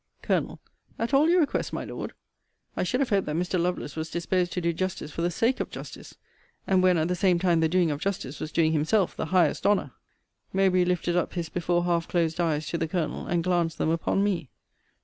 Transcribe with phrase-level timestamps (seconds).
[0.23, 0.59] Col.
[0.97, 2.13] At all your requests, my Lord?
[2.75, 3.61] I should have hoped that Mr.
[3.61, 6.15] Lovelace was disposed to do justice for the sake of justice;
[6.65, 9.63] and when at the same time the doing of justice was doing himself the highest
[9.67, 9.91] honour.
[10.53, 14.23] Mowbray lifted up his before half closed eyes to the Colonel, and glanced them upon
[14.23, 14.49] me.